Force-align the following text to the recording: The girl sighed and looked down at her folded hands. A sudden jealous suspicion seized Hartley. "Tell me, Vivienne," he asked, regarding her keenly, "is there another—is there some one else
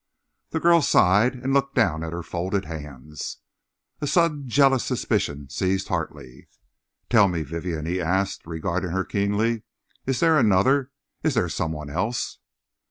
The 0.49 0.59
girl 0.59 0.81
sighed 0.81 1.35
and 1.35 1.53
looked 1.53 1.75
down 1.75 2.03
at 2.03 2.11
her 2.11 2.23
folded 2.23 2.65
hands. 2.65 3.37
A 3.99 4.07
sudden 4.07 4.49
jealous 4.49 4.83
suspicion 4.83 5.47
seized 5.51 5.89
Hartley. 5.89 6.47
"Tell 7.07 7.27
me, 7.27 7.43
Vivienne," 7.43 7.85
he 7.85 8.01
asked, 8.01 8.47
regarding 8.47 8.89
her 8.89 9.05
keenly, 9.05 9.61
"is 10.07 10.19
there 10.19 10.39
another—is 10.39 11.35
there 11.35 11.49
some 11.49 11.71
one 11.71 11.91
else 11.91 12.39